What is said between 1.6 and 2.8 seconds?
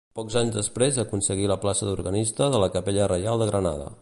plaça d'organista de la